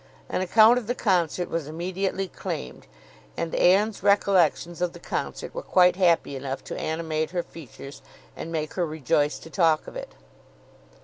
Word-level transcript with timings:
An 0.29 0.41
account 0.41 0.79
of 0.79 0.87
the 0.87 0.95
concert 0.95 1.47
was 1.47 1.67
immediately 1.67 2.27
claimed; 2.27 2.87
and 3.37 3.53
Anne's 3.53 4.01
recollections 4.01 4.81
of 4.81 4.93
the 4.93 4.99
concert 4.99 5.53
were 5.53 5.61
quite 5.61 5.95
happy 5.95 6.35
enough 6.35 6.63
to 6.63 6.79
animate 6.79 7.29
her 7.29 7.43
features 7.43 8.01
and 8.35 8.51
make 8.51 8.73
her 8.73 8.85
rejoice 8.87 9.37
to 9.37 9.51
talk 9.51 9.85
of 9.85 9.95
it. 9.95 10.13